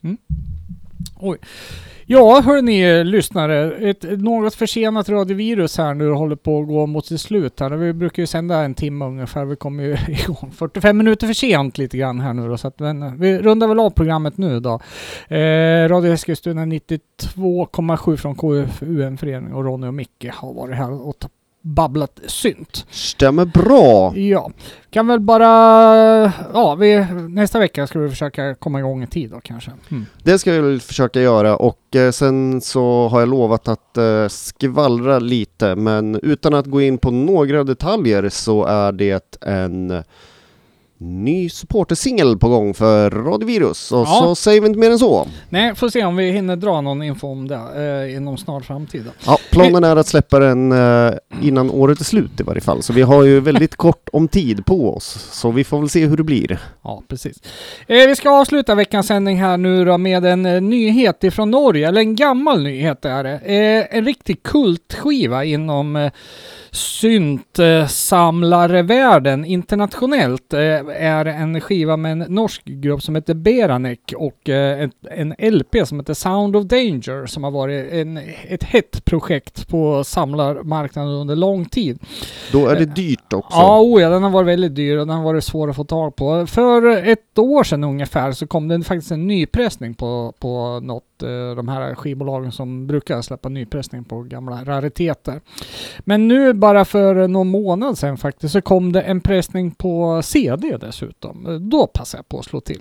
[0.02, 0.16] Mm.
[1.16, 1.38] Oj.
[2.12, 3.72] Ja, hörni lyssnare.
[3.90, 7.70] Ett något försenat radiovirus här nu håller på att gå mot sitt slut här.
[7.70, 9.44] Vi brukar ju sända en timme ungefär.
[9.44, 12.56] Vi kommer ju igång 45 minuter för sent lite grann här nu då.
[12.56, 14.80] Så att, men, eh, vi rundar väl av programmet nu då.
[15.36, 21.08] Eh, Radio Eskilstuna 92,7 från KFUM-föreningen och Ronny och Micke har varit här och
[21.62, 22.86] babblat synt.
[22.90, 24.16] Stämmer bra.
[24.16, 24.50] Ja,
[24.90, 25.46] kan väl bara...
[26.52, 29.70] Ja, vi, nästa vecka ska vi försöka komma igång i tid då kanske.
[29.90, 30.06] Mm.
[30.22, 35.18] Det ska väl försöka göra och eh, sen så har jag lovat att eh, skvallra
[35.18, 40.02] lite men utan att gå in på några detaljer så är det en
[41.02, 44.18] ny supportersingel på gång för Radio Virus och Ja.
[44.22, 45.28] så säger vi inte mer än så.
[45.48, 47.60] Nej, får se om vi hinner dra någon info om det
[48.08, 49.04] eh, inom snar framtid.
[49.26, 52.92] Ja, planen är att släppa den eh, innan året är slut i varje fall så
[52.92, 56.16] vi har ju väldigt kort om tid på oss så vi får väl se hur
[56.16, 56.58] det blir.
[56.84, 57.36] Ja, precis.
[57.86, 61.88] Eh, vi ska avsluta veckans sändning här nu då med en eh, nyhet ifrån Norge,
[61.88, 63.38] eller en gammal nyhet är det.
[63.38, 66.12] Eh, en riktig kultskiva inom eh,
[66.72, 70.60] syntsamlarvärlden internationellt eh,
[70.96, 76.00] är en skiva med en norsk grupp som heter Beranek och eh, en LP som
[76.00, 81.64] heter Sound of Danger som har varit en, ett hett projekt på samlarmarknaden under lång
[81.64, 81.98] tid.
[82.52, 83.58] Då är det dyrt också.
[83.58, 85.84] Ja, oh ja, den har varit väldigt dyr och den har varit svår att få
[85.84, 86.46] tag på.
[86.46, 91.56] För ett år sedan ungefär så kom det faktiskt en nypressning på, på något, eh,
[91.56, 95.40] de här skivbolagen som brukar släppa nypressning på gamla rariteter.
[96.00, 100.76] Men nu bara för någon månad sedan faktiskt så kom det en pressning på CD
[100.80, 101.68] dessutom.
[101.70, 102.80] Då passade jag på att slå till.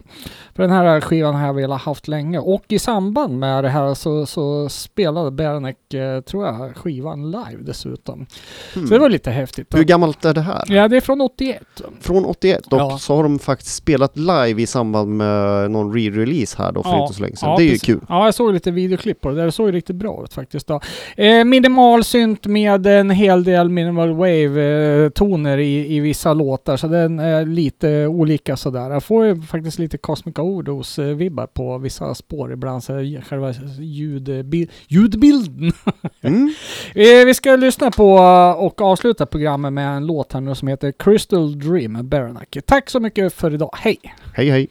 [0.55, 3.93] För den här skivan har jag velat haft länge och i samband med det här
[3.93, 8.25] så, så spelade Beranek, eh, tror jag, skivan live dessutom.
[8.73, 9.75] Så det var lite häftigt.
[9.75, 10.63] Hur gammalt är det här?
[10.67, 11.63] Ja, det är från 81.
[12.01, 12.97] Från 81 och Ja.
[12.97, 17.13] så har de faktiskt spelat live i samband med någon re-release här då för inte
[17.13, 17.49] så länge sedan.
[17.49, 17.85] ja, det är ju precis.
[17.85, 17.99] kul.
[18.09, 19.45] Ja, jag såg lite videoklipp på det.
[19.45, 20.67] Det såg ju riktigt bra ut faktiskt.
[20.67, 20.79] Då.
[21.17, 27.19] Eh, minimal synt med en hel del minimal wave-toner i, i vissa låtar, så den
[27.19, 28.89] är lite olika sådär.
[28.89, 32.93] Jag får ju faktiskt lite Cosmic Overdose-vibbar på vissa spår ibland, så
[33.29, 35.71] själva ljudbil- ljudbilden.
[36.21, 36.53] Mm.
[36.95, 40.67] Eh, vi ska lyssna på eh, och avsluta programmet med en låt här nu som
[40.67, 42.61] heter Crystal Dream med Baranaki.
[42.61, 43.69] Tack så mycket för idag.
[43.77, 43.97] Hej!
[44.33, 44.67] Hej hej!